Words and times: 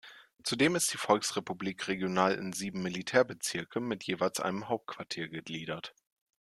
Zudem 0.43 0.73
ist 0.73 0.91
die 0.93 0.97
Volksrepublik 0.97 1.87
regional 1.87 2.33
in 2.33 2.53
sieben 2.53 2.81
Militärbezirke 2.81 3.79
mit 3.79 4.03
jeweils 4.03 4.39
einem 4.39 4.67
Hauptquartier 4.67 5.27
gegliedert. 5.29 5.93